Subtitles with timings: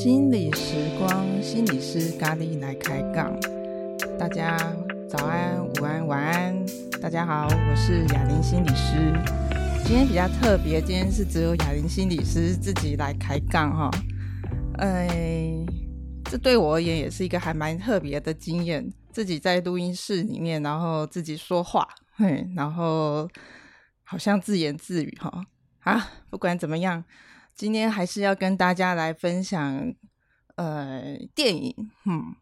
[0.00, 3.36] 心理时光，心理师咖喱来开杠。
[4.16, 4.56] 大家
[5.10, 6.64] 早安、午安、晚安。
[7.02, 9.12] 大家好，我是雅玲心理师。
[9.84, 13.90] 今天比较特别，今天是只有雅玲心理师自己来开杠哈。
[14.78, 15.66] 哎，
[16.26, 18.88] 这对我而言也是一个还蛮特别的经验。
[19.10, 23.28] 自己在录音室里面，然后自己说话，嘿，然后
[24.04, 25.44] 好像自言自语哈。
[25.80, 27.02] 啊，不管怎么样。
[27.58, 29.92] 今天还是要跟大家来分享，
[30.54, 31.74] 呃，电影，
[32.06, 32.36] 嗯，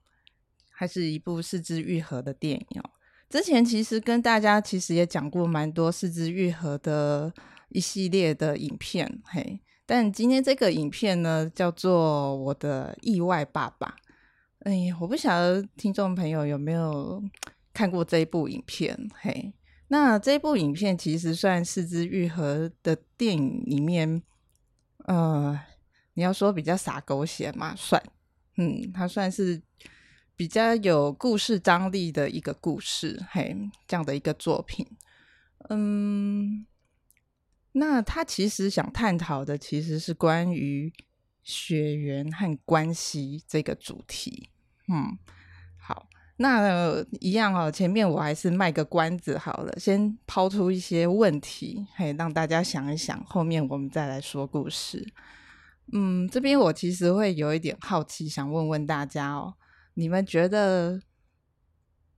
[0.69, 2.91] 还是一部四肢愈合的电影哦。
[3.31, 7.33] 之前其实跟大家其实也讲过蛮多四肢愈合的
[7.71, 9.59] 一系列的影片，嘿。
[9.87, 13.89] 但今天这个影片呢，叫做《我的意外爸爸》。
[14.65, 17.23] 哎呀，我不晓得听众朋友有没有
[17.73, 19.55] 看过这一部影片，嘿。
[19.89, 24.23] 那这部影片其实算四肢愈合的电影里面。
[25.07, 25.59] 呃，
[26.15, 28.03] 你要说比较洒狗血嘛，算，
[28.57, 29.61] 嗯，它算是
[30.37, 34.87] 比较有故事张力的一个故事，嘿，这样的一个作品，
[35.69, 36.67] 嗯，
[37.73, 40.93] 那他其实想探讨的其实是关于
[41.43, 44.51] 血缘和关系这个主题，
[44.89, 45.17] 嗯，
[46.39, 55.07] 那、一样哦，前面我还是卖个关子好了，先抛出一些问题，嘿，让大家想一想，后面我们再来说故事。
[55.93, 59.55] 嗯，这边我其实会有一点好奇，想问问大家哦，
[59.95, 61.01] 你们觉得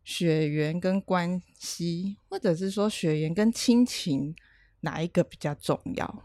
[0.02, 4.34] 血缘跟关系，或者是说血缘跟亲情，
[4.80, 6.24] 哪一个比较重要？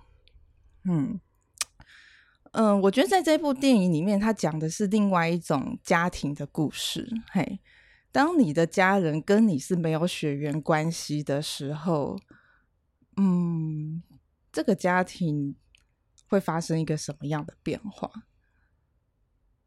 [0.86, 1.20] 嗯
[2.54, 7.08] 嗯，我觉得在这部电影里面，它讲的是另外一种家庭的故事。
[7.32, 7.60] 嘿，
[8.14, 12.18] 当你的家人跟你是没有血缘关系的时候，
[13.18, 14.02] 嗯，
[14.54, 15.56] 这个家庭。
[16.30, 18.10] 会发生一个什么样的变化？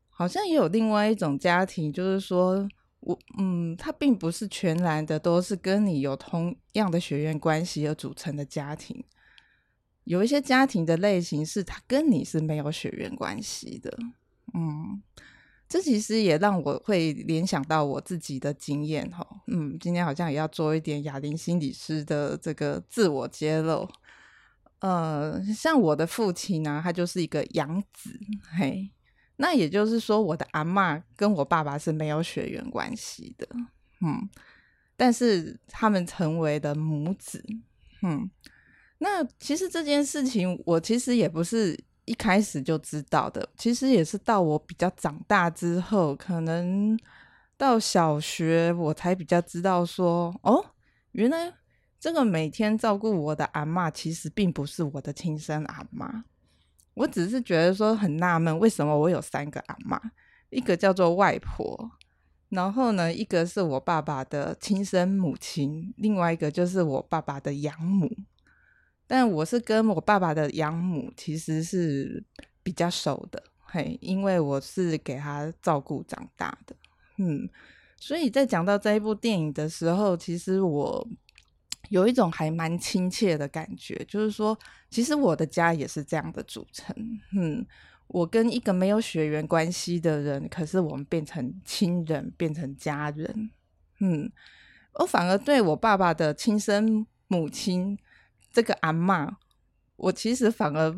[0.08, 2.68] 好像也有另外一种家庭，就是说
[2.98, 9.04] 我嗯，他并不是全然的都是跟你有同样的血缘关系而组成的家庭。
[10.02, 13.96] 有一些家庭的类型是他跟你是没有血缘关系的。
[14.52, 15.00] 嗯，
[15.68, 19.26] 这其实也让我会联想到我自己的经验哈。
[19.48, 23.88] 嗯，今天好像也要做一点雅玲心理师的这个自我揭露。
[24.80, 28.20] 呃，像我的父亲呢，他就是一个养子，
[28.58, 28.90] 嘿，
[29.36, 33.48] 那也就是说，我的阿嬷跟我爸爸是没有血缘关系的，
[34.02, 34.28] 嗯，
[34.94, 37.42] 但是他们成为了母子，
[38.02, 38.30] 嗯，
[38.98, 46.98] 那其实这件事情，我其实也不是一开始就知道的，其实也是到我比较长大之后，可能
[47.56, 50.64] 到小学，我才比较知道说，哦，
[51.12, 51.52] 原来。
[51.98, 56.22] 这个每天照顾我的阿嬷，其实并不是我的亲生阿嬷。
[56.92, 59.98] 我只是觉得说很纳闷，为什么我有三个阿嬷？
[60.50, 61.90] 一个叫做外婆，
[62.50, 68.08] 然后呢，一个是我爸爸的亲生母亲，另外一个就是我爸爸的养母。
[69.06, 72.24] 但我是跟我爸爸的养母其实是
[72.62, 76.76] 比较熟的，嘿，因为我是给他照顾长大的。
[77.18, 77.48] 嗯，
[77.98, 81.08] 所以在讲到这一部电影的时候，其实我。
[81.90, 84.58] 有一种还蛮亲切的感觉，就是说，
[84.90, 86.92] 其实我的家也是这样的组成。
[87.32, 87.64] 嗯，
[88.08, 93.50] 我跟一个没有血缘关系的人，可是我们变成亲人，变成家人。
[94.00, 94.28] 嗯，
[94.94, 97.96] 我反而对我爸爸的亲生母亲
[98.56, 99.28] 这个阿嬷，
[99.96, 100.88] 我其实反而，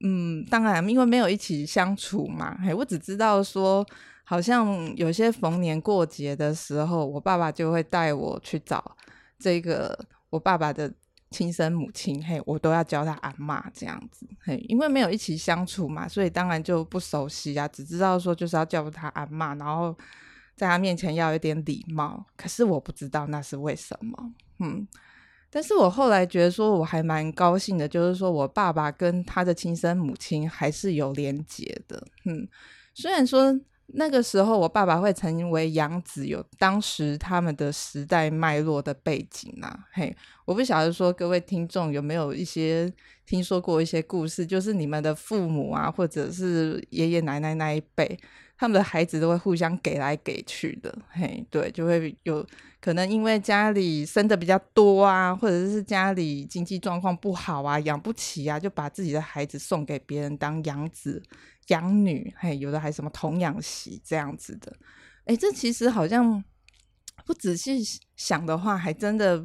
[0.00, 3.86] 嗯，当然因为没有一起相处嘛，嘿，我只知道说，
[4.22, 8.94] 好像有些逢年过节的时候，我爸爸就会带我去找
[9.38, 9.98] 这个。
[10.28, 10.92] 我爸爸的
[11.30, 19.96] 亲生母亲，嘿，我都要叫他阿嬷这样子，嘿，因为没有一起相处嘛，所以当然就不熟悉啊，只知道说就是要叫他阿嬷，然后
[20.54, 22.24] 在他面前要有点礼貌。
[22.36, 24.86] 可是我不知道那是为什么，嗯，
[25.50, 32.48] 但是我后来觉得说我还蛮高兴的，就是说我爸爸跟他的亲生母亲还是有连结的，嗯，
[32.94, 33.60] 虽然说。
[33.92, 39.80] 那个时候，我爸爸会成为养子，有当时他们的时代脉络的背景啊。
[39.92, 42.88] 嘿，我不晓得说各位听众有没有一些
[43.26, 48.16] 听说过一些故事，就是你们的父母啊，或者是爷爷奶奶那一辈，
[48.60, 50.94] 他们的孩子都会互相给来给去的。
[51.08, 52.46] 嘿，对，就会有
[52.78, 61.22] 可能因为家里生的比较多啊，或者是家里经济状况不好啊，养不起啊，就把自己的孩子送给别人当养子。
[61.68, 64.76] 养女，嘿，有的还什么童养媳这样子的，
[65.24, 66.44] 哎，这其实好像
[67.24, 67.80] 不仔细
[68.16, 69.42] 想的话，还真的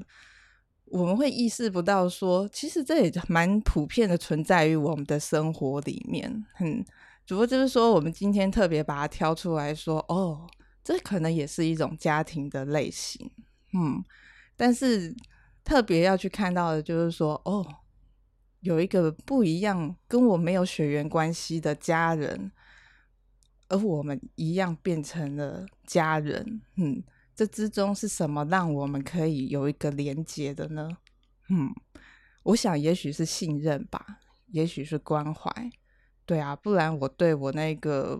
[0.85, 6.43] 我们会意识不到说，其实这也蛮普遍的存在于我们的生活里面。
[6.59, 6.83] 嗯，
[7.25, 10.47] 只不过就是说，我们今天特别把它挑出来说，哦，
[10.83, 13.31] 这可能也是一种家庭的类型，
[13.73, 14.03] 嗯，
[14.55, 15.15] 但是
[15.63, 17.65] 特别要去看到的就是说，哦，
[18.59, 22.51] 有一个不一样，跟我没有血缘关系的家人，
[23.69, 27.03] 而我们一样变成了家人，嗯，
[27.35, 30.87] 这之中是什么让我们可以有一个连接的呢？
[31.49, 31.73] 嗯，
[32.43, 34.19] 我想也许是信任吧，
[34.51, 35.51] 也许是关怀。
[36.25, 38.19] 对啊，不然我对我那个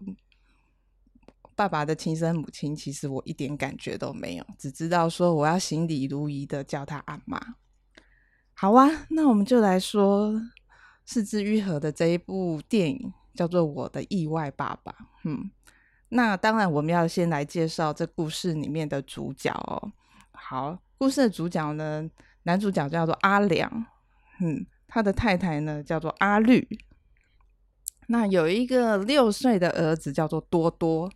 [1.55, 7.55] 爸爸的亲生母亲，其实我一点感觉都没有，只知道说我要行礼如仪的叫他阿妈。
[8.53, 10.39] 好啊，那我们就来说
[11.05, 14.91] 四肢愈合的这一部电影，叫做《我的意外爸爸》。
[15.23, 15.49] 嗯，
[16.09, 19.91] 那当然我们要先来介绍这故事里面的主角哦。
[20.31, 22.09] 好，故事的主角呢，
[22.43, 23.85] 男主角叫做阿良，
[24.41, 26.67] 嗯，他的太太呢叫做阿绿。
[28.07, 31.11] 那有一个六岁的儿子叫做多多，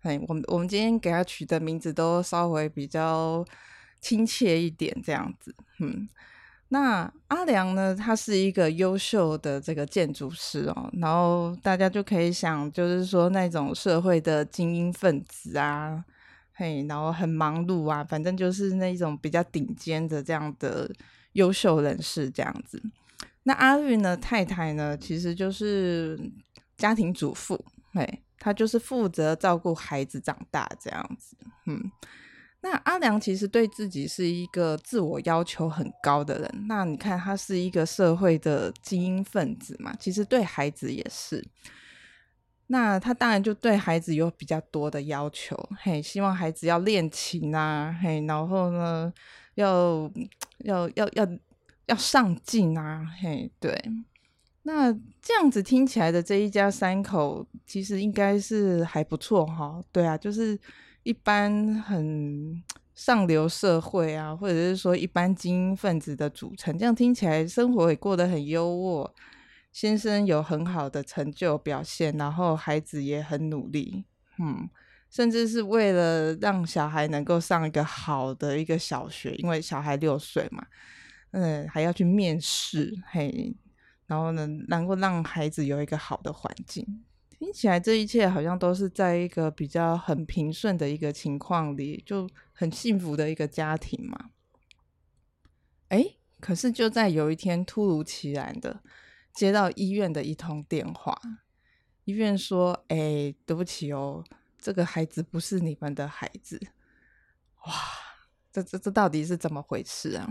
[0.00, 3.44] 哎，我们我们今天给他取的名字都稍微比较
[4.00, 6.08] 亲切一点，这样子，嗯。
[6.68, 16.02] 那阿良呢，他是一个优秀的这个建筑师哦，然后大家就可以想，就是说那种社会的精英分子啊，
[16.54, 20.90] 嘿，然后很忙碌啊，反正就是那种比较顶尖的这样的
[21.34, 22.82] 优秀人士这样子。
[23.44, 24.16] 那阿玉呢？
[24.16, 24.96] 太太呢？
[24.96, 26.16] 其实就是
[26.76, 31.36] 家庭主妇，哎，她就是负责照顾孩子长大这样子。
[31.66, 31.90] 嗯，
[32.60, 36.66] 那阿良其实对自己是一个自我要求很高的人。
[36.68, 41.44] 那你看，他是一个社会的精英分子嘛，其实对孩子也是。
[42.68, 49.12] 那他当然就对孩子有比较多的要求，嘿，希望孩子要练琴啊，嘿，然后呢，
[49.56, 50.08] 要
[50.60, 51.28] 要要要。
[51.86, 53.76] 要上进啊，嘿，对，
[54.62, 59.82] 那这样子听起来的这一家三口，其实应该是还不错哈。
[59.90, 60.58] 对啊，就是
[61.02, 62.62] 一般很
[62.94, 69.10] 上流社会啊，或者是说一般精英分子的组成，这样听起来生活也过得很优渥，
[69.72, 74.04] 先生有很好的成就表现，然后孩子也很努力，
[74.38, 74.68] 嗯，
[75.10, 80.64] 甚至是为了让小孩能够上一个好的一个小学，因为小孩六岁嘛。
[81.32, 83.54] 嗯，还要去面试，嘿，
[84.06, 94.30] 然后呢，能够让孩子有一个好的环境，听起来这一切好像都是在一个比较很平顺的一个情况里，就很幸福的一个家庭嘛。
[95.88, 96.04] 哎，
[96.38, 98.82] 可是就在有一天，突如其然的
[99.32, 101.18] 接到医院的一通电话，
[102.04, 104.22] 医院说：“哎，对不起哦，
[104.58, 106.60] 这个孩子不是你们的孩子。”
[107.64, 107.72] 哇，
[108.52, 110.28] 这这这到底是怎么回事啊？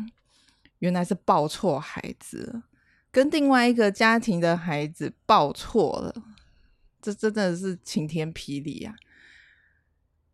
[0.81, 2.63] 原来是抱错孩子，
[3.11, 6.13] 跟另外一个家庭的孩子抱错了，
[6.99, 8.95] 这真的是晴天霹雳啊！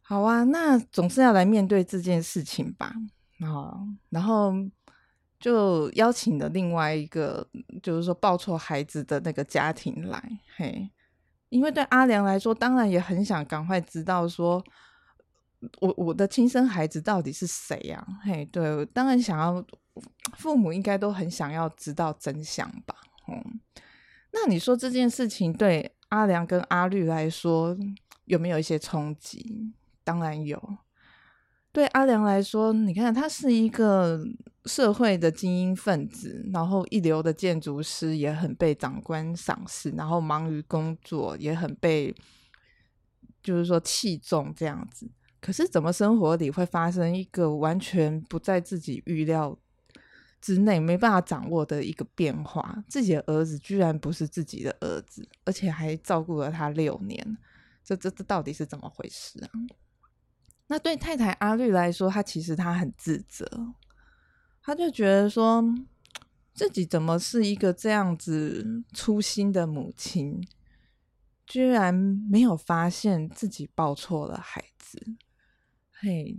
[0.02, 2.94] 好啊，那总是要来面对这件事情吧。
[3.42, 3.76] 啊，
[4.10, 4.54] 然后
[5.38, 7.46] 就邀请了另外一个，
[7.84, 10.40] 就是说抱错孩子的那个家庭来。
[10.56, 10.90] 嘿，
[11.50, 14.64] 因为对阿良来说，当然也很想赶快知道说，
[15.80, 18.06] 我我的亲生孩子到底是谁呀？
[18.24, 19.66] 嘿，对，当然想要。
[20.36, 22.94] 父母应该都很想要知道真相吧？
[23.28, 23.60] 嗯，
[24.32, 27.76] 那你说这件事情对阿良跟阿绿来说
[28.26, 29.74] 有没有一些冲击？
[30.04, 30.62] 当然有。
[31.72, 34.24] 对阿良来说，你看他是一个
[34.66, 42.16] 社会的精英分子，然后一流的建筑师，也很被长官赏识，然后忙于工作，也很被
[43.42, 45.10] 就是说器重这样子。
[45.48, 49.58] 可是怎么生活里会发生一个完全不在自己预料
[50.42, 57.38] 之内没办法掌握的一个变化，自己的儿子居然不是自己的儿子，而且还照顾了他六年，
[57.82, 59.50] 这这这到底是怎么回事啊？
[60.68, 63.50] 那对太太阿绿来说，她其实她很自责，
[64.62, 65.64] 她就觉得说
[66.54, 70.46] 自己怎么是一个这样子粗心的母亲，
[71.46, 71.96] 居然
[72.30, 75.16] 没有发现自己抱错了孩子，
[76.00, 76.38] 嘿。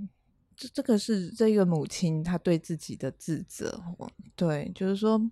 [0.57, 3.81] 这这个是这个母亲她对自己的自责，
[4.35, 5.31] 对，就是说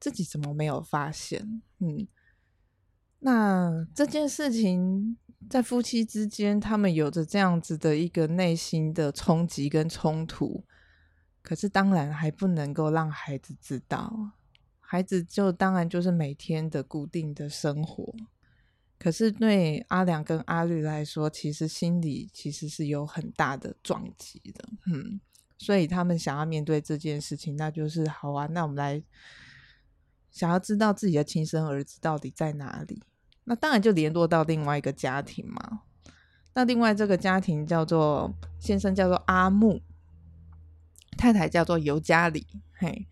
[0.00, 1.62] 自己怎么没有发现？
[1.78, 2.08] 嗯，
[3.20, 5.16] 那这件事情
[5.48, 10.64] 在夫妻之间，他们有着这样子的一个内心的冲击跟冲突，
[11.40, 14.32] 可是当然还不能够让孩子知道，
[14.80, 18.12] 孩子就当然就是每天的固定的生活。
[19.04, 25.20] 可是对阿良跟阿绿来说，其实心里其实是有很大的撞击的，嗯，
[25.58, 29.02] 所以他们想要面对这件事情，那就是好啊，那我们来
[30.30, 33.02] 想要知道自己的亲生儿子到底在哪里，
[33.44, 35.82] 那当然就联络到另外一个家庭嘛。
[36.54, 39.82] 那另外这个家庭叫做先生叫做阿木，
[41.18, 42.46] 太太叫做尤加里。
[42.72, 43.06] 嘿，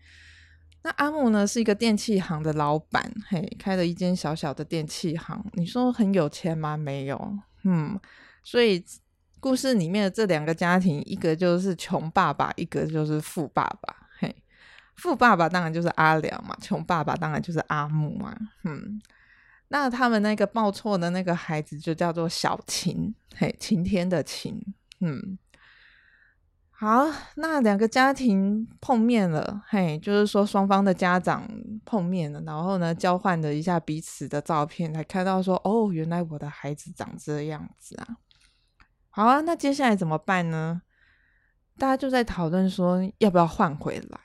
[0.83, 5.43] 那阿木呢是一个电器行的老板，嘿，开了一间小小的电器行。
[5.53, 6.77] 你说很有钱吗？
[6.77, 7.99] 没有，嗯。
[8.43, 8.83] 所以
[9.39, 13.95] 故事里面的这两个家庭，一个就是穷爸爸，一个就是富爸爸。
[14.19, 14.35] 嘿，
[14.95, 19.01] 富爸爸当然就是阿良嘛，穷爸爸当然就是阿木嘛，嗯。
[19.69, 24.61] 那他们那个报错的那个孩子就叫做小晴，嘿，晴天的晴，
[24.99, 25.39] 嗯，
[26.75, 31.47] 好，那两个家庭碰面了，嘿，就是说双方的家长
[31.85, 38.17] 碰面了，然后呢，交换了一下彼此的照片，才看到说，哦，原来我的孩子长这样子啊，
[39.09, 40.81] 好啊，那接下来怎么办呢？
[41.77, 44.19] 大家就在讨论说，要不要换回来？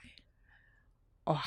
[1.24, 1.40] 哇！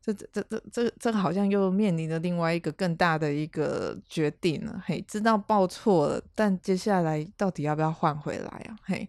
[0.00, 4.78] 这这这这这这好像又面临着另外一个更大的一个决定了。
[4.84, 8.76] 嘿，知道报错了，但接下来到底要不要换回来啊？
[8.84, 9.08] 嘿，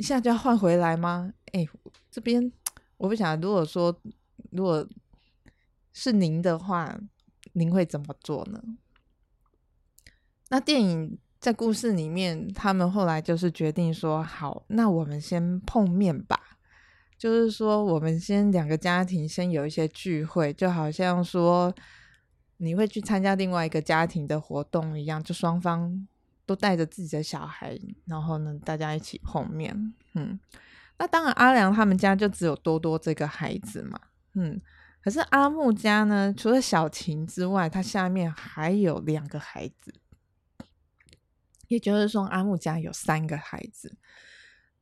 [0.00, 1.30] 一下就要换回来吗？
[1.52, 1.68] 哎，
[2.10, 2.50] 这边
[2.96, 3.94] 我不想，如果说
[4.50, 4.88] 如果
[5.92, 6.98] 是您的话，
[7.52, 8.62] 您会怎么做呢？
[10.48, 16.56] 那电影在故事里面，他们后来就是决定说，好，那我们先碰面吧。
[17.18, 21.74] 就是说，我们先两个家庭先有一些聚会，就好像说
[22.56, 26.08] 你会去参加另外一个家庭的活动一样，就双方
[26.50, 29.94] 都带着自己的小孩，然后呢，大家一起碰面。
[30.14, 30.36] 嗯，
[30.98, 34.00] 那当然，阿良他们家就只有多多这个孩子嘛。
[34.34, 34.60] 嗯，
[35.00, 39.94] 可是阿木家呢，除了小晴之外，他下面还有两个孩子，
[41.68, 43.96] 也就是说，阿木家有三个孩子。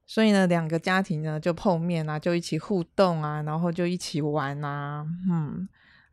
[0.07, 5.69] 所以呢，两个家庭呢就碰面啊，就一起互动啊，然后就一起玩啊，嗯，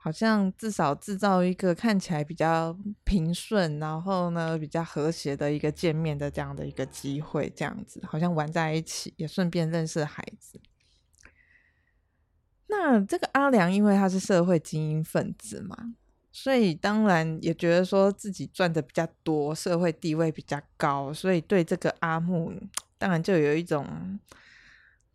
[0.06, 10.62] 好像至少制造一个看起来比较平顺，然后呢比较和谐的一个见面的这样的一个机会，这样子好像玩在一起，也顺便认识孩子。
[12.68, 15.76] 那这个阿良因为他是社会精英分子嘛，
[16.32, 22.54] 所以当然也觉得说自己赚的比较多，社会地位比较高，所以对这个阿木。
[23.00, 24.20] 当然就有一种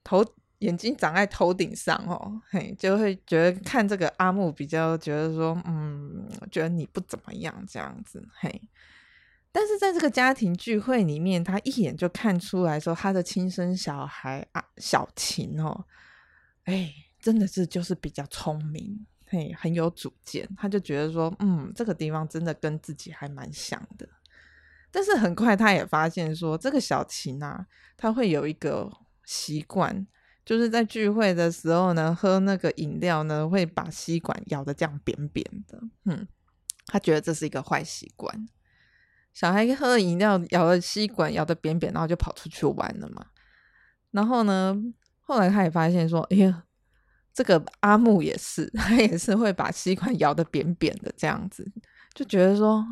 [0.02, 0.24] 头
[0.60, 8.62] 眼睛长在头顶上哦，嘿，就会觉得看这个阿木比较觉得说，嗯，觉得你不怎么样这样子，嘿。
[9.52, 15.86] 但是在这个家庭聚会里面，他一眼就看出来说，他的亲生小孩啊，小晴哦，
[16.64, 24.08] 哎，真的是就是比较聪明，嘿，很有主见，他就觉得说，嗯，这个地方真的跟自己还蛮像的。
[24.92, 28.88] 但是很快，他也发现说，这个小晴啊，他会有一个
[29.24, 30.06] 习惯，
[30.50, 35.80] 就是在聚会的时候呢，喝那个饮料呢，会把吸管咬得这样扁扁的。
[36.06, 36.26] 嗯，
[36.86, 38.48] 他觉得这是一个坏习惯。
[39.32, 43.26] 小孩喝饮料，咬了吸管，咬得扁扁，然后就跑出去玩了嘛。
[44.10, 44.76] 然后呢，
[45.20, 46.64] 后来他也发现说，哎呀，
[47.32, 51.70] 这个阿木也是，他也是会把吸管咬得扁扁的这样子，
[52.12, 52.84] 就觉得说。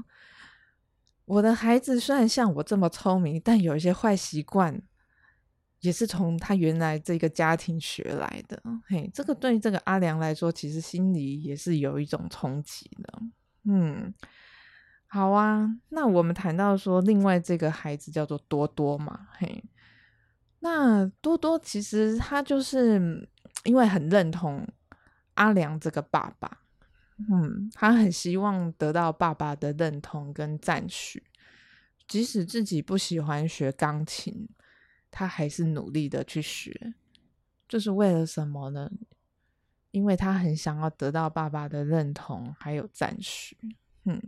[1.25, 4.81] 我的孩子虽然像我这么聪明，但有一些坏习惯，
[5.81, 8.63] 也是从他原来这个家庭学来的。
[8.87, 13.23] 嘿，这个对这个阿良来说，其实心里也是有一种冲击的。
[13.65, 14.13] 嗯，
[15.07, 19.65] 好啊，那我们谈到说，另外这个孩子叫做多多嘛，嘿，
[20.61, 23.29] 那多多其实他就是
[23.65, 24.67] 因为很认同
[25.35, 26.63] 阿良这个爸爸。
[27.31, 31.21] 嗯，他很希望得到爸爸的认同跟赞许，
[32.07, 34.49] 即使自己不喜欢学钢琴，
[35.11, 36.95] 他还是努力的去学，
[37.69, 38.91] 这是为了什么呢？
[39.91, 43.57] 因为他很想要得到爸爸的认同还有赞许。
[44.05, 44.23] 嗯，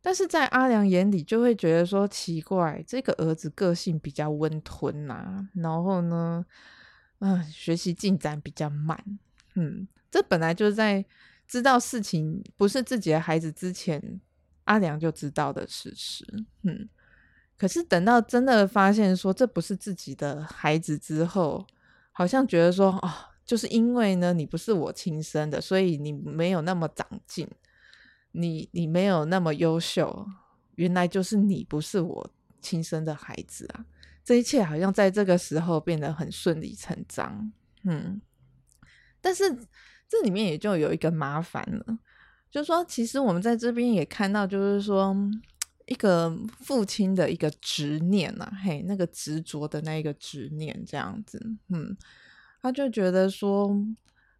[0.00, 6.44] 但是在阿良眼里就会觉得说奇怪，这个儿子个性比较温吞呐，然后呢，
[7.18, 9.02] 嗯，学习进展比较慢。
[9.54, 11.04] 嗯，这本来就是在。
[11.48, 14.20] 知道事情不是自己的孩子之前，
[14.64, 16.24] 阿良就知道的事实。
[16.62, 16.88] 嗯，
[17.62, 21.64] 可是等到真的发现说这不是自己的孩子之后，
[22.10, 23.08] 好像觉得说哦，
[23.46, 27.48] 就是因为呢你不是我亲生的，所以你没有那么长进，
[28.32, 30.26] 你你没有那么优秀，
[30.74, 32.28] 原来就是你不是我
[32.60, 33.84] 亲生的孩子啊！
[34.24, 37.52] 这一切好像在这个时候变得很顺理成章。
[37.84, 38.20] 嗯，
[39.20, 39.56] 但是。
[40.08, 41.98] 这里面也就有一个麻烦了，
[42.50, 45.16] 就是说，其实我们在这边也看到，就是说，
[45.92, 51.94] 一个父亲的一个执念啊，嘿，那个执着的那一个执念，这样子，嗯，
[52.62, 53.70] 他就觉得说，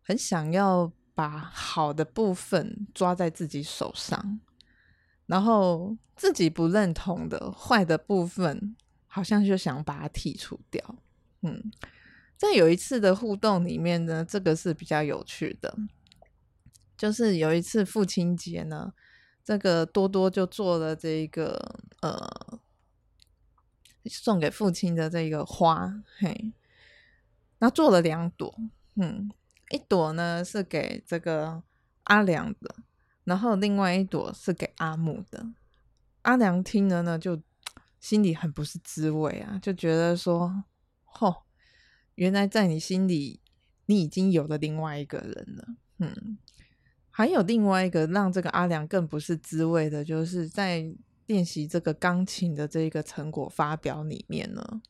[0.01, 4.41] 很想要把好的部分抓在自己手上，
[5.27, 8.75] 然后自己不认同的坏的部分，
[9.07, 10.83] 好像就想把它剔除掉。
[11.43, 11.71] 嗯，
[12.39, 15.77] 在有一次的互动里面呢，这个是比较有趣的，
[16.97, 18.95] 就是有一次父亲节呢，
[19.45, 22.61] 这个多多就做了这一个呃
[24.07, 26.53] 送给父亲的这个花，嘿，
[27.59, 28.55] 那做了两朵，
[28.97, 29.31] 嗯，
[29.71, 31.63] 一朵呢是给这个
[32.05, 32.77] 阿良的。
[33.25, 35.47] 然后另外一朵是给阿木的，
[36.23, 37.41] 阿良听了呢，就
[38.01, 40.65] 心里很不是滋味啊，就觉得说，
[41.05, 41.45] 吼，
[42.17, 43.41] 原来在你心里，
[43.87, 45.69] 你已经有了另外一个人了，
[45.99, 46.37] 嗯，
[47.13, 50.85] 还有另外一个让这个阿良更不是滋味的，就是在
[51.27, 54.83] 练习这个钢琴的这个成果发表里面呢，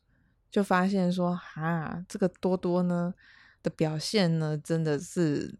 [0.49, 3.13] 就发现说，哈，这个多多呢
[3.61, 5.53] 的表现呢，真的是。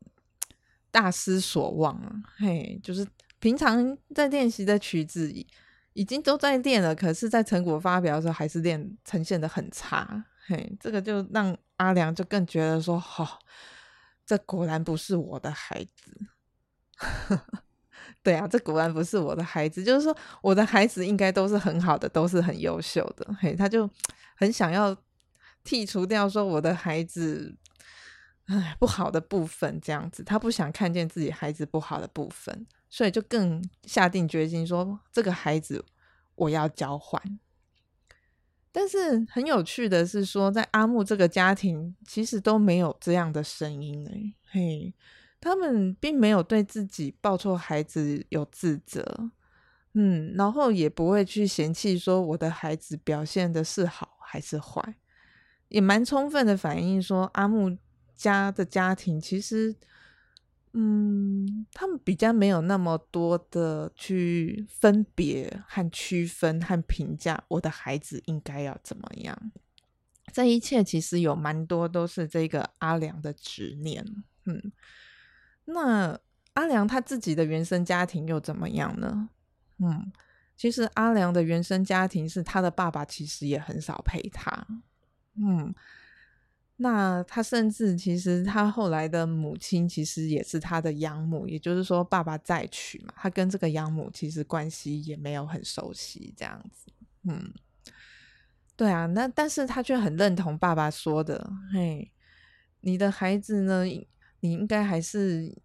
[0.93, 2.21] 大失所望啊！
[2.37, 3.03] 嘿，就是
[3.39, 5.43] 平常在练习的曲子已
[5.93, 10.23] 已经都在练了，可是，在成果发表的时候还是练呈现的很差。
[10.45, 13.27] 嘿，这个就让阿良就更觉得说：“哈、哦，
[14.23, 16.15] 这果然不是我的孩子。”
[18.23, 19.83] 对啊，这果然不是我的孩子。
[19.83, 23.35] 就是说，我的孩子应该都是很好的，都是很优秀的。
[23.39, 23.89] 嘿，他就
[24.35, 24.95] 很想要
[25.65, 27.55] 剔除掉说我的孩子。
[28.47, 35.85] 唉，不好的部分这样子，他不想看见自己孩子不好的部分，所以就更下定决心说：“这个孩子
[36.35, 37.39] 我要交换。”
[38.69, 44.93] 但是很有趣的是说，在阿木这个家庭，其实都没有这样的声音哎，嘿，
[45.43, 49.29] 他们并没有对自己抱错孩子有自责，
[49.93, 54.95] 嗯，然后也不会去嫌弃说我的孩子表现的是好还是坏，
[55.67, 57.77] 也蛮充分的反映说阿木。
[58.15, 59.75] 家的家庭其实，
[60.71, 69.51] 嗯，他们比较没有那么多的去分别和区分和评价我的孩子应该要怎么样。
[70.31, 74.05] 这一切其实有蛮多都是这个阿良的执念。
[74.45, 74.71] 嗯，
[75.65, 76.19] 那
[76.53, 79.29] 阿良他自己的原生家庭又怎么样呢？
[79.79, 80.11] 嗯，
[80.55, 84.67] 其实阿良的原生家庭是他的爸爸其实也很少陪他。
[85.35, 85.73] 嗯。
[86.77, 96.91] 那他甚至其实他后来的母亲其实也是他的养母，也就是说爸爸再娶嘛，他跟这个养母其实关系也没有很熟悉这样子。
[97.25, 97.53] 嗯，
[98.75, 102.11] 对啊，那但是他却很认同爸爸说的，嘿，
[102.81, 103.85] 你的孩子呢，
[104.43, 105.55] 你应该还是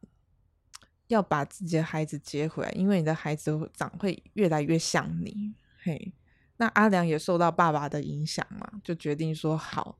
[1.08, 5.52] 要把自己的孩子接回来，因为你的孩子长会越来越像你。
[5.82, 6.14] 嘿，
[6.58, 9.98] 那阿良也受到爸爸的影响嘛，就决定说好。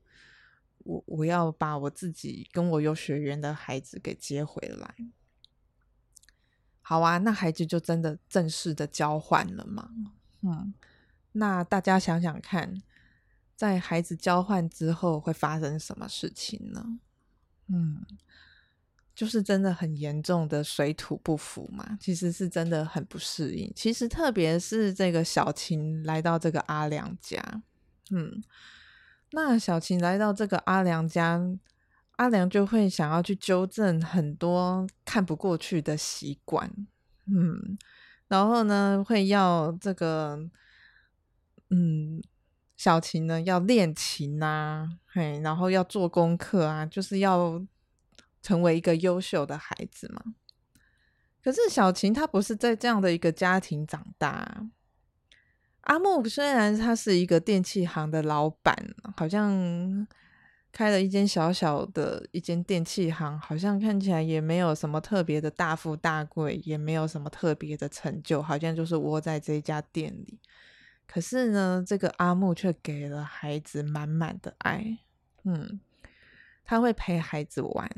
[0.85, 4.95] 我我要把我自己跟我有血缘的孩子给接回来。
[6.81, 9.91] 好啊，那孩子就真的正式的交换了嘛？
[10.41, 10.73] 嗯，
[11.33, 12.81] 那大家想想看，
[13.57, 16.99] 在孩子交换之后会发生什么事情呢？
[17.67, 18.03] 嗯，
[19.19, 21.97] 就是真的很严重的水土不服嘛。
[21.99, 23.69] 其实是真的很不适应。
[23.75, 27.61] 其实特别是这个小琴来到这个阿良家，
[28.11, 28.41] 嗯。
[29.31, 31.39] 那小琴来到这个阿良家，
[32.13, 36.71] 阿良就会想要去纠正很多看不过去的习惯，
[37.27, 37.77] 嗯，
[38.29, 40.49] 然后呢，会要这个，
[41.69, 42.23] 嗯，
[42.75, 47.63] 小琴呢要练琴啊，嘿，然后要做功课啊，就是要
[48.41, 50.23] 成为一个优秀的孩子嘛。
[51.43, 54.67] 可是小琴她不是在这样的一个家庭长大。
[55.81, 58.75] 阿木虽然他是一个电器行的老板，
[59.15, 60.05] 好像
[60.71, 70.37] 开了一间小小的一间电器行，好像看起来也没有什么特别的大富大贵，也没有什么特别的成就，好像就是窝在这一家店里。
[71.07, 74.99] 可是呢，这个阿木却给了孩子满满的爱。
[75.43, 75.79] 嗯，
[76.63, 77.89] 他会陪孩子玩，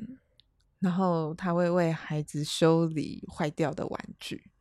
[0.82, 4.52] 然后他会为孩子修理坏掉的玩具。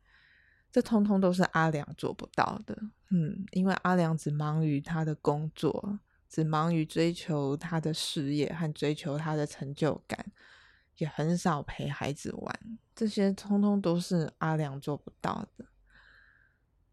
[0.71, 2.73] 这通通都是阿良做不到的，
[3.09, 10.31] 嗯，因为阿良只忙于他的工作，只忙于追求他的事业和追求他的成就感，
[10.95, 12.59] 也很少陪孩子玩。
[12.95, 15.65] 这些通通都是阿良做不到的。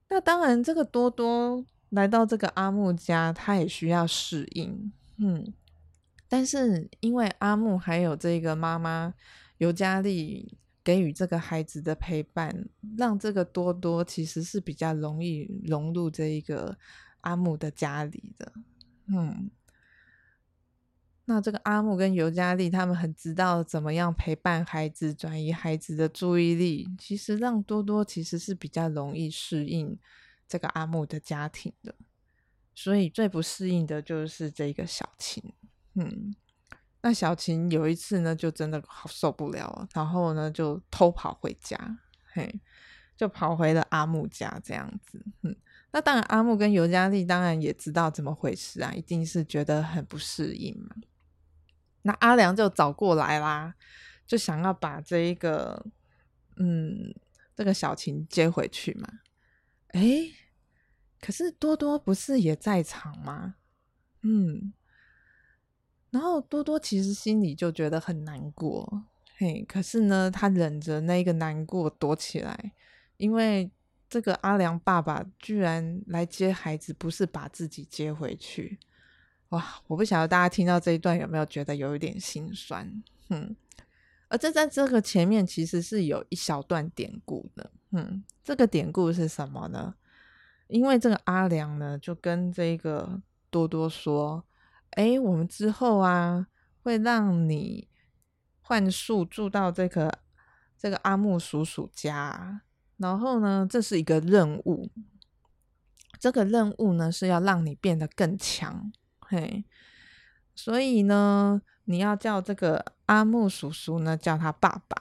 [0.09, 5.55] 那当然，这个多多来到这个阿木家，他也需要适应，嗯，
[6.29, 9.15] 但是因为阿木还有这个妈妈
[9.57, 10.59] 尤加利。
[10.85, 16.79] 给予这个孩子的陪伴，让这个多多其实是比较容易融入这一个
[17.21, 18.51] 阿木的家里的。
[19.09, 19.51] 嗯，
[21.27, 29.95] 那这个阿木跟尤加利他们很知道怎么样陪伴孩子，转移孩子的注意力，其实让多多其实是比较容易适应
[30.49, 31.95] 这个阿木的家庭的。
[32.75, 35.53] 所以最不适应的就是这个小琴。
[35.99, 36.35] 嗯，
[37.01, 41.77] 那小琴有一次呢，就真的好受不了，然后呢就偷跑回家，
[42.33, 42.61] 嘿，
[43.17, 45.21] 就跑回了阿木家这样子。
[45.43, 45.57] 嗯，
[45.91, 50.95] 那当然阿木跟尤加利当然也知道怎么回事啊，一定是觉得很不适应嘛。
[52.03, 53.75] 那阿良就找过来啦，
[54.27, 55.85] 就想要把这一个，
[56.57, 57.13] 嗯，
[57.57, 59.09] 这个小琴接回去嘛。
[59.95, 60.33] 诶，
[61.21, 63.57] 可是多多不是也在场吗？
[64.23, 64.73] 嗯，
[66.11, 69.05] 然后多多其实心里就觉得很难过，
[69.37, 72.73] 嘿，可是呢，他忍着那个难过躲起来，
[73.19, 73.71] 因为
[74.09, 78.79] 这个阿良爸爸居然来接孩子，不是把自己接回去。
[79.51, 83.55] 哇，我不晓得大家听到这一段有没有觉得有一点心酸，嗯，
[84.29, 89.95] 而这在这个前面其实是有一小段典故的，嗯，这个典故是什么呢？
[90.69, 94.45] 因为这个阿良呢就跟这个多多说，
[94.93, 96.49] 诶，我们之后啊
[96.83, 97.89] 会让你
[98.61, 100.19] 换宿住到这个
[100.77, 102.63] 这个阿木叔叔家，
[102.97, 104.91] 然后呢这是一个任务，
[106.19, 108.93] 这个任务呢是要让你变得更强。
[109.21, 109.65] 嘿，
[110.55, 114.97] 所以呢，你要叫这个阿木叔叔呢，叫他爸爸；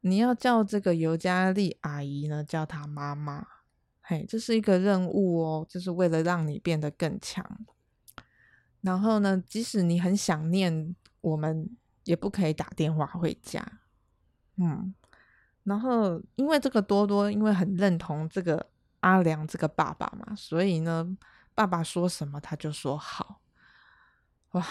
[0.00, 3.46] 你要叫这个尤加利阿姨呢，叫他妈妈。
[4.00, 7.44] 嘿，这是一个任务哦，就是为了让你变得更强。
[8.86, 11.68] 然后呢，即使你很想念我们，
[12.04, 13.60] 也不可以打电话回家。
[14.58, 14.94] 嗯，
[15.64, 18.70] 然后因为这个多多，因为很认同这个
[19.00, 21.04] 阿良这个爸爸嘛，所以呢，
[21.52, 23.40] 爸爸说什么他就说好。
[24.52, 24.64] 哇，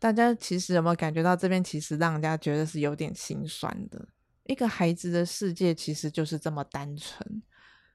[0.00, 4.08] 大家其实有没有感觉到这边其实让人家觉得是有点心酸的？
[4.46, 7.40] 一个孩子的世界其实就是这么单纯，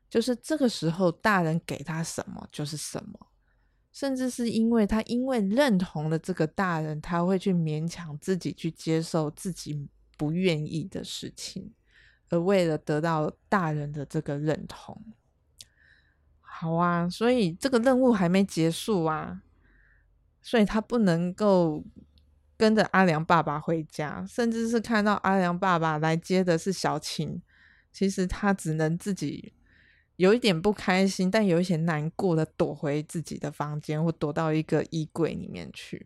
[0.09, 3.27] 就是这个时候大人给他什么就是什么，
[3.95, 11.71] 甚至是因为他因为认同了这个大人，他会去勉强自己去接受自己不愿意的事情，
[12.29, 15.01] 而为了得到大人的这个认同。
[16.41, 19.41] 好啊，所以这个任务还没结束啊。
[20.41, 21.81] 所以他不能够
[22.57, 27.41] 跟着阿良爸爸回家，甚至是看到阿良爸爸来接的是小琴，
[27.93, 29.53] 其实他只能自己
[30.17, 36.05] 有一点不开心，但有一些难过的躲回自己的房间，或躲到一个衣柜里面去。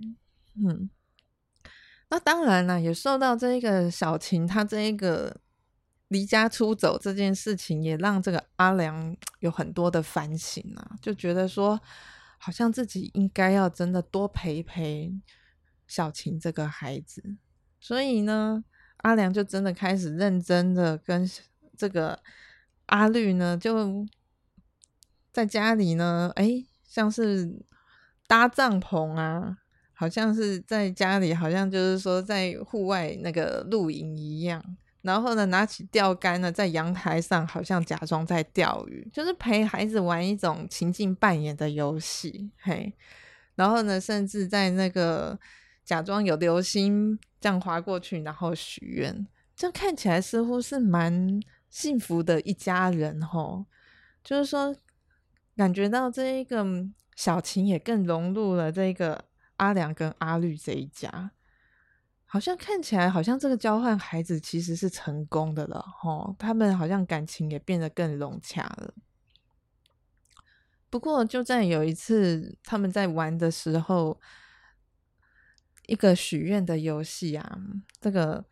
[0.55, 0.89] 嗯，
[2.09, 5.39] 那当然了，也受到这一个小琴他这一个
[6.07, 11.79] 离家出走这件事情，也让这个阿良有很多的反省啊，就觉得说。
[12.41, 15.13] 好像自己应该要真的多陪陪
[15.85, 17.35] 小琴这个孩子，
[17.81, 18.63] 所以呢，
[18.99, 21.29] 阿良就真的开始认真的跟
[21.75, 22.17] 这个
[22.89, 24.05] 阿绿呢，就
[25.31, 27.59] 在家里呢，哎，像是
[28.27, 29.57] 搭帐篷啊，
[29.93, 34.63] 好像是在家里，好像就是说在户外那个露营一样。
[35.01, 42.93] 然后呢，拿起钓竿呢，在阳台上好像假装在钓鱼，就是陪孩子玩一种情境扮演的游戏，嘿。
[43.55, 45.39] 然后呢，甚至在那个
[45.85, 49.25] 假装有流星这样划过去，然后许愿，
[49.55, 53.65] 这看起来似乎是蛮幸福的一家人吼。
[54.23, 54.75] 就是说，
[55.55, 56.65] 感觉到这一个
[57.15, 59.25] 小琴也更融入了这个
[59.57, 61.31] 阿良跟阿绿这一家。
[62.31, 68.93] 好像看起来，好像这个交换孩子其实是成功的了，吼，他们好像感情也变得更融洽了。
[70.91, 74.21] 不过，就在有一次他们在玩的时候，
[75.87, 77.59] 一个许愿的游戏啊，
[77.99, 78.45] 这个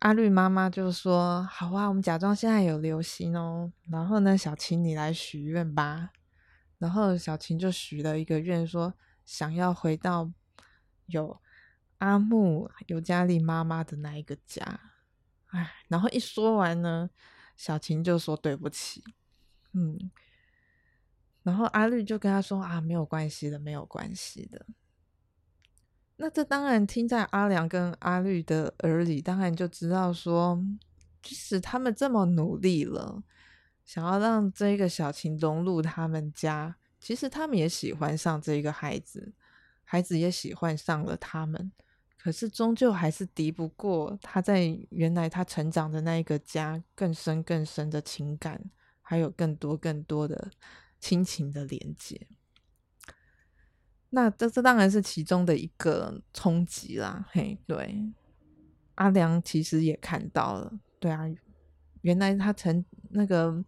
[0.00, 6.10] 阿绿妈妈就说：“好啊，我们假装现在有流星哦，然后呢，小琴你来许愿吧。”
[6.78, 10.32] 然后小琴就许了一个愿，说想要回到
[11.06, 11.40] 有。
[11.98, 14.62] 阿木尤加利妈妈的那一个家，
[15.48, 17.10] 哎，然后一说完呢，
[17.56, 19.02] 小琴就说对不起，
[19.72, 20.08] 嗯，
[21.42, 24.64] 然后阿绿就跟他说啊，没有关系的，没有关系的。
[26.20, 30.60] 那这当然听在阿良跟阿绿的耳里，当然就知道说，
[31.22, 33.22] 即使他们这么努力了，
[33.84, 39.32] 想要让这个小琴融入他们家，其实他们也喜欢上这个孩子，
[39.84, 41.70] 孩子也喜欢上了他们。
[42.16, 48.60] 可是终究还是敌不过他在原来他成长的那一个家更深更深的情感，
[49.00, 50.50] 还有更多更多的
[50.98, 52.26] 亲情的连接。
[54.10, 57.26] 那这这当然是其中的一个冲击啦。
[57.30, 58.10] 嘿，对，
[58.94, 61.24] 阿良其实也看到了，对啊，
[62.00, 63.62] 原来他成那个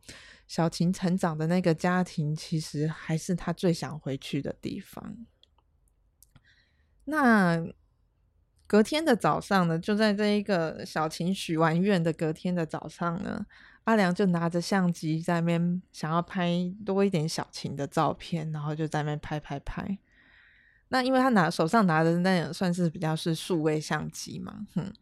[0.49, 5.17] 小琴成长的那个家庭，其实还是他最想回去的地方。
[7.05, 7.63] 那
[8.67, 13.45] 隔天的早上呢，就在这一个小琴许完愿的隔天的早上呢，
[13.85, 16.51] 阿良就拿着相机在那边想要拍
[16.87, 19.99] 多一点小琴的照片，然后就在那边拍拍拍。
[20.93, 24.93] 那因为他拿手上拿的那也算是比较是数位相机嘛，哼，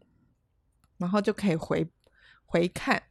[0.97, 1.91] 然后就可以回
[2.45, 3.01] 回看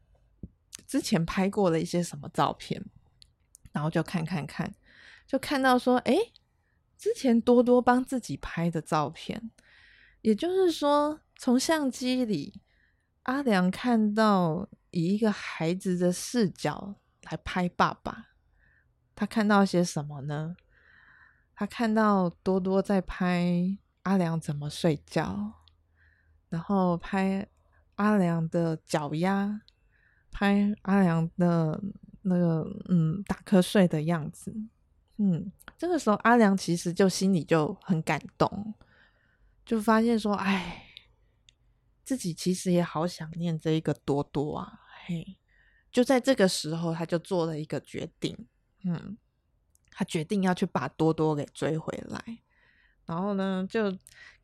[0.86, 2.84] 之前拍过的一些什么照片，
[3.72, 4.72] 然后就看看看，
[5.26, 6.14] 就看到说，哎，
[6.96, 9.50] 之前多多帮自己拍的照片，
[10.22, 12.62] 也就是说，从相机里
[13.24, 18.28] 阿良看到以一个孩子的视角来拍爸爸，
[19.16, 20.56] 他看到些什么呢？
[21.58, 25.54] 他看到多多在拍阿良怎么睡觉，
[26.48, 27.48] 然后拍
[27.96, 29.62] 阿良的脚丫，
[30.30, 31.82] 拍阿良的
[32.22, 34.54] 那个嗯打瞌睡的样子，
[35.16, 38.72] 嗯，这个时候阿良其实就心里就很感动，
[39.66, 40.84] 就发现说，哎，
[42.04, 45.36] 自己其实也好想念这一个多多啊，嘿，
[45.90, 48.46] 就在这个时候，他就做了一个决定，
[48.84, 49.18] 嗯。
[49.98, 52.38] 他决定要去把多多给追回来，
[53.04, 53.92] 然后呢，就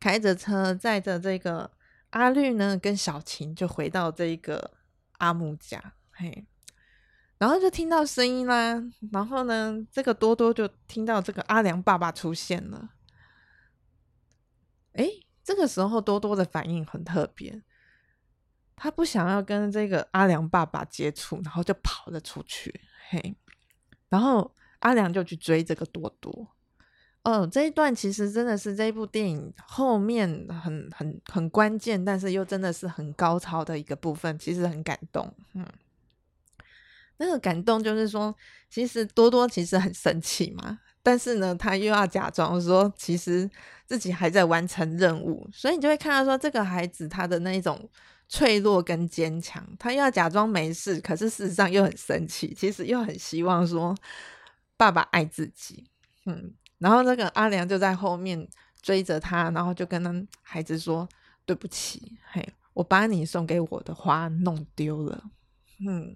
[0.01, 1.71] 开着车载着这个
[2.09, 4.73] 阿绿呢，跟小琴就回到这个
[5.19, 6.45] 阿木家，嘿，
[7.37, 12.89] 然后就听到声音啦，然后呢，这个多多就听到这个阿良爸爸出现了，
[14.95, 17.63] 诶，这个时候多多的反应很特别，
[18.75, 23.37] 他不想要跟这个阿良爸爸接触，然后就跑了出去，嘿，
[24.09, 24.53] 然后。
[24.85, 26.47] 阿良就去追这个多多，
[27.23, 30.29] 哦，这一段其实真的是这部电影后面
[30.61, 35.27] 很很很关键，但是又真的是很高潮的一个部分，其实很感动。
[35.55, 35.65] 嗯，
[37.17, 38.35] 那个感动就是说，
[38.69, 43.49] 其实多多其实很生气嘛，但是呢，他又要假装说，其实
[43.87, 47.89] 自己还在完成任务，所以你就会看到说，这个孩子他的那一种
[48.27, 53.95] 脆弱跟坚强，他又要假装没事，可是事实上又很生气，其实又很希望说。
[54.77, 55.89] 爸爸爱自己，
[56.25, 58.47] 嗯，然后那个阿良就在后面
[58.81, 61.07] 追着他，然后就跟他孩子说
[61.45, 65.23] ：“对不起，嘿，我把你送给我的花弄丢了。”
[65.85, 66.15] 嗯，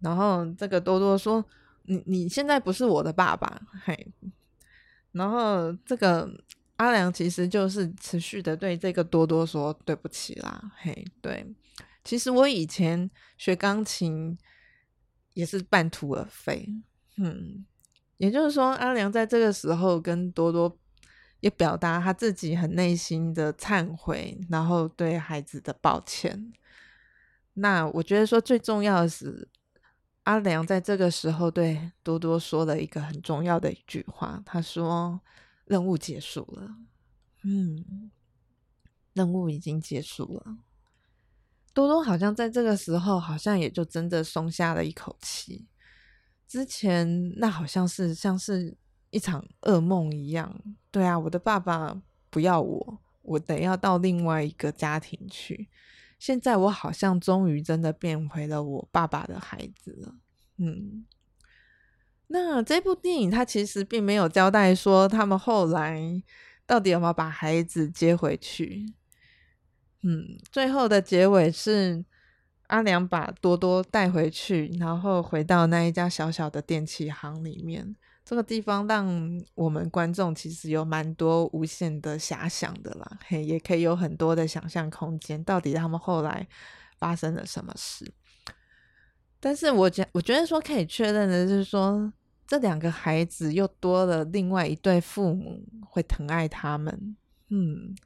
[0.00, 1.44] 然后这个多多说
[1.84, 4.12] ：“你你现在不是我的爸爸，嘿。”
[5.12, 6.28] 然后这个
[6.76, 11.46] 阿良其实就是持续的对这个多多说：“对不起啦，嘿，对，
[12.04, 14.36] 其实我以前学钢琴
[15.34, 16.68] 也是半途而废。”
[17.18, 17.66] 嗯，
[18.16, 20.78] 也就是说，阿良在这个时候跟多多
[21.40, 26.52] 也表达他自己很内心的忏悔，然后对孩子的抱歉。
[27.54, 29.48] 那我觉得说最重要的是，
[30.22, 35.20] 阿良在这个时候对多多说了一个很重要的一句话，他说
[35.66, 36.76] ：“任务结束了。”
[37.42, 38.10] 嗯，
[39.12, 40.58] 任务已经结束了。
[41.72, 45.66] 多多好像在这个时候，好像也就真的松下了一口气。
[46.48, 48.74] 之前那好像是像是
[49.10, 50.58] 一场噩梦一样，
[50.90, 55.68] 对啊，我的爸爸不要我，我得要到另外一个家庭去。
[56.18, 60.14] 现在我好像终于真的变回了我爸爸的孩子了。
[60.56, 61.04] 嗯，
[62.28, 66.22] 那这部电影它其实并没有交代说他们后来
[66.66, 68.94] 到底有没有把孩子接回去。
[70.02, 72.06] 嗯，最后的结尾是。
[72.68, 77.94] 阿良把多多带回去，然后回到那一家小小的电器行里面。
[78.24, 79.08] 这个地方让
[79.54, 85.42] 我们观众其实有蛮多无限的遐想的啦，嘿，也可以有很多的想象空间。
[85.44, 86.46] 到底他们后来
[86.98, 88.12] 发生了什么事？
[89.40, 92.12] 但是我觉我觉得说可以确认的是说，
[92.46, 97.16] 这两个孩子又多了另外一对父母会疼爱他们。
[97.48, 97.96] 嗯，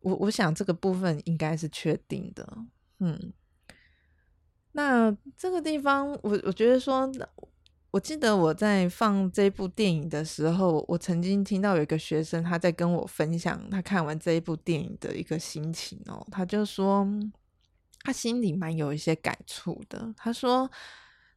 [0.00, 2.44] 我我想这个部分应该是确定的。
[2.98, 3.32] 嗯，
[4.72, 7.10] 那这个地方，我我觉得说，
[7.90, 17.06] 我记得我在放这部电影的时候，我曾经听到有一个学生他在跟我分享他看完这一部电影的一个心情哦，他就说
[18.00, 20.12] 他心里蛮有一些感触的。
[20.16, 20.70] 他说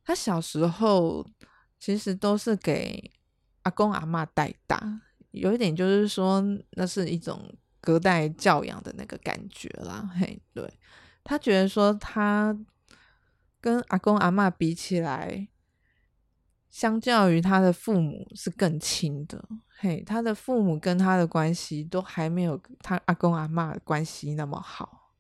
[0.04, 1.26] 他小时候
[1.80, 3.12] 其实都是给
[3.64, 10.10] 阿公阿嬷带大，有一点就是说那是一种隔代教养的那个感觉啦。
[10.20, 10.74] 嘿，对。
[11.24, 12.58] 他觉得说，他
[13.62, 15.48] 跟阿公阿嬷比起来，
[16.70, 19.44] 相较于他的父母是更亲的。
[19.82, 25.14] 嘿，他的父母跟他的关系都还没有他阿公阿嬷关系那么好，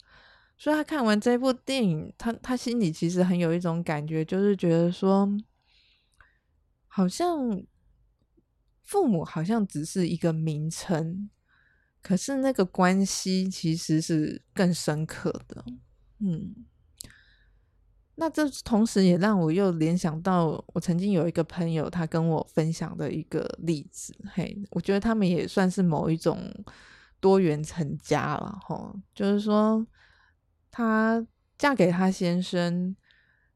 [0.57, 5.29] 所以他看完这部电影，他他心里其实很有一种感觉，就是觉得说，
[6.87, 7.63] 好像
[8.83, 11.29] 父母好像只是一个名称，
[12.01, 15.63] 可是那个关系其实是更深刻的，
[16.19, 16.55] 嗯。
[18.15, 24.13] 那这同时也让我又联想到，我曾经有一个朋友，他跟我分享的一个例子。
[24.33, 26.53] 嘿，我觉得他们也算是某一种
[27.21, 29.87] 多元成家了，吼，就是说，
[30.69, 31.25] 她
[31.57, 32.93] 嫁给她先生，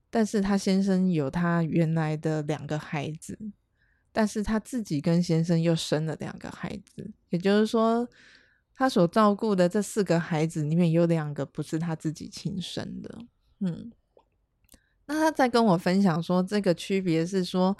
[0.09, 3.37] 但是她先生有他原来的两个孩子，
[4.13, 8.07] 但是她自己跟先生又生了两个孩子，也就是说，
[8.75, 13.19] 他所照顾的这四个孩子里面有两个不是他自己亲生的，
[13.59, 13.91] 嗯。
[15.05, 17.77] 那他在跟我分享说，这个区别是说，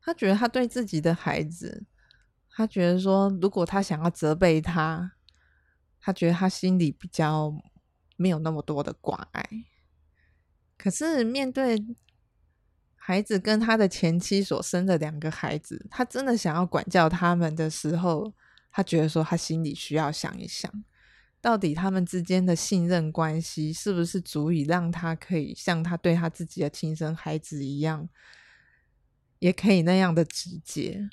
[0.00, 1.84] 他觉得他对自己的孩子，
[2.50, 5.12] 他觉得说，如果他想要责备他，
[6.00, 7.52] 他觉得他心里比较
[8.16, 9.48] 没有那么多的关爱。
[10.76, 11.80] 可是面对
[12.96, 18.34] 孩子跟他的前妻所生的两个孩子，他真的想要管教他们的时候，
[18.76, 20.70] 他觉得说，他心里需要想一想。
[21.40, 28.06] 到底他们之间的信任关系是不是足以让他可以像他对他自己的亲生孩子一样，
[29.38, 31.08] 也可以那样的直接？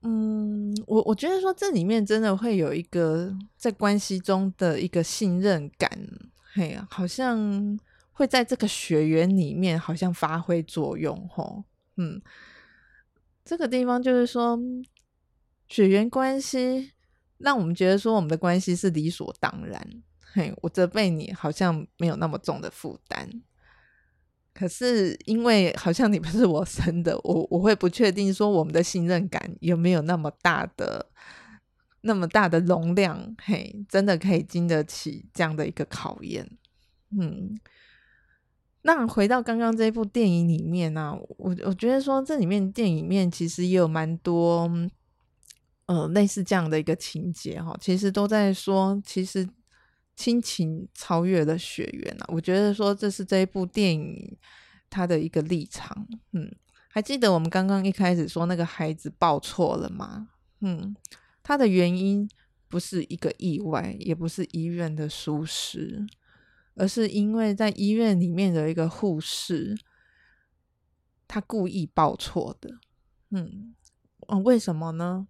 [0.00, 5.90] 嗯，我我觉得说这里面真的会有一个在关系中的一个信任感，
[6.54, 7.78] 嘿，好像
[8.12, 11.64] 会在这个血缘里面好像发挥作用，吼，
[11.96, 12.22] 嗯，
[13.44, 14.58] 这个地方就是说
[15.68, 16.92] 血缘关系。
[17.40, 19.80] 让我们觉得说我们的关系是理所当然，
[20.32, 23.30] 嘿，我责备你好像没有那么重的负担。
[24.52, 31.06] 可是因为好像你不是我生的，我我会不确定说我们的信任感有没有那么大的
[32.00, 36.44] 那么大的容量，嘿，真的可以经得起这样的一个考验。
[37.16, 37.56] 嗯，
[38.82, 44.68] 那回到刚刚这部电影里面呢，我我觉得说这里面电影面其实也有蛮多。
[45.88, 49.48] 呃，类似这样的一个情节哈，其实都在说，其实
[50.14, 52.26] 亲情超越了血缘啊。
[52.28, 54.36] 我觉得说这是这一部电影
[54.90, 56.06] 它的一个立场。
[56.32, 56.54] 嗯，
[56.90, 60.28] 还记得我们刚刚一开始说那个孩子报错了吗？
[60.60, 60.94] 嗯，
[61.42, 62.28] 他的原因
[62.68, 66.06] 不是一个意外，也不是医院的疏失，
[66.74, 69.74] 而是因为在医院里面的一个护士，
[71.26, 72.78] 他故意报错的。
[73.30, 73.74] 嗯，
[74.26, 75.26] 哦，为什么呢？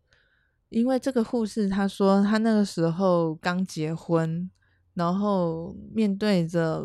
[0.68, 4.50] 因为这个护士，她说她那个时候刚结婚，
[4.94, 6.82] 然后面对着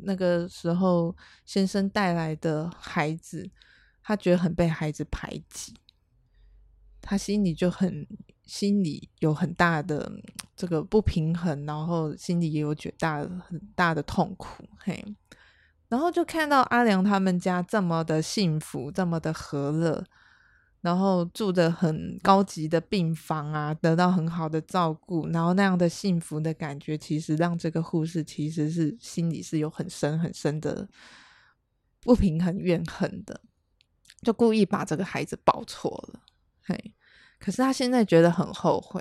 [0.00, 3.50] 那个时候先生带来的孩子，
[4.02, 5.74] 她觉得很被孩子排挤，
[7.00, 8.06] 他心里就很
[8.44, 10.12] 心里有很大的
[10.54, 15.04] 这个不平衡，然后心里也有绝大很大的痛苦，嘿，
[15.88, 20.04] 然后就看到阿良他们家这么的幸福，这么的和乐。
[20.82, 30.88] 然后住的很高级的病房啊，得到很好的照顾，然后那样的幸福的感觉，其实让这个护士其实是心里是有很深很深的
[32.00, 33.40] 不平衡怨恨的，
[34.22, 36.20] 就故意把这个孩子抱错了。
[36.64, 36.92] 嘿，
[37.38, 39.00] 可是他现在觉得很后悔，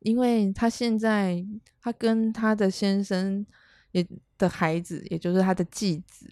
[0.00, 1.46] 因为他现在
[1.80, 3.46] 他跟他的先生
[3.92, 4.04] 也
[4.36, 6.28] 的孩子，也就是他的继子。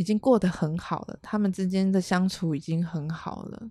[0.00, 3.70] 已经过得很好了，他们之间的相处已经很好了，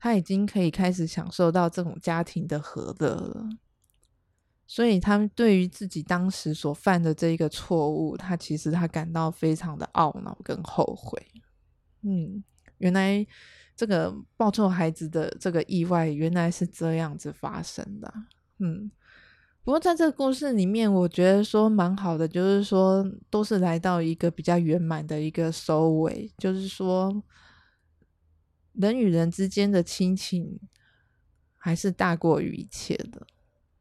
[0.00, 3.48] 他已经可以开始享受到这种家庭的和乐了。
[4.66, 11.24] 所以，他们对于自己当时所犯的这一个错误，他其实他感到非常的懊恼跟后悔。
[12.02, 12.42] 嗯，
[12.78, 13.24] 原来
[13.76, 18.12] 这个抱错孩子的这个意外，原来是这样子发生的。
[18.58, 18.90] 嗯。
[19.62, 27.22] 不过在这个故事里面，我觉得说蛮好的，就是说都是来到一个比较圆满的一个收尾，就是说
[28.72, 30.58] 人与人之间的亲情
[31.56, 33.26] 还是大过于一切的。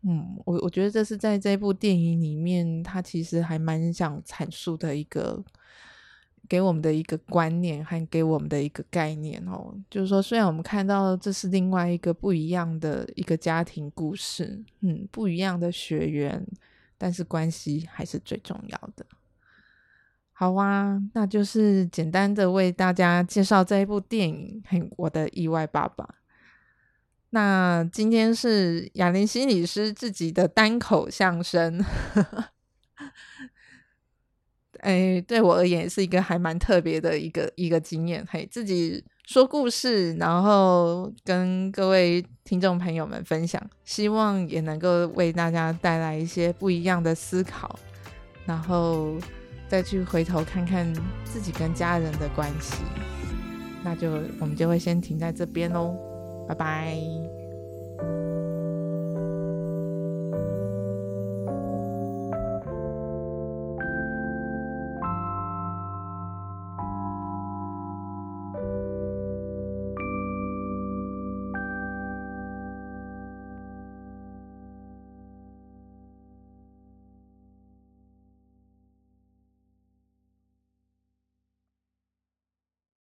[0.03, 5.43] 嗯，我我觉得这是在这部电影里面，他其实还蛮想阐述的一个。
[6.49, 16.43] 给我们的一个观念和给我们的一个概念哦，就是说，虽然我们看到这是另外一个不一样的一个家庭故事，嗯，不一样的血缘，
[16.97, 19.05] 但是关系还是最重要的。
[20.33, 26.03] 好啊，那就是简单的为大家介绍这一部电影《很我的意外爸爸》。
[27.31, 31.85] 那今天是雅玲心理师自己的单口相声。
[34.81, 47.77] 哎，对我而言是一个还蛮特别的一个一个经验，嘿，自己说故事，然后跟各位听众朋友们分享，希望也能够为大家带来一些不一样的思考，
[48.45, 49.15] 然后
[49.67, 50.91] 再去回头看看
[51.23, 52.75] 自己跟家人的关系。
[53.83, 55.95] 那就我们就会先停在这边喽，
[56.47, 56.97] 拜拜。